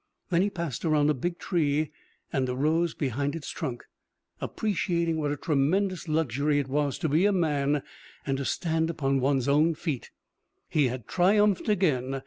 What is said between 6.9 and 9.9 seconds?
to be a man and to stand upon one's own